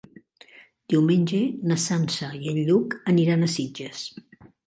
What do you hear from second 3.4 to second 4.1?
a Sitges.